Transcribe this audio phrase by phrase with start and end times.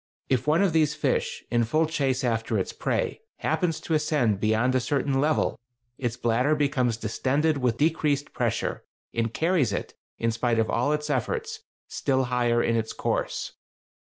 [0.29, 4.73] If one of these fish, in full chase after its prey, happens to ascend beyond
[4.73, 5.59] a certain level,
[5.99, 8.83] its bladder becomes distended with the decreased pressure,
[9.13, 13.53] and carries it, in spite of all its efforts, still higher in its course.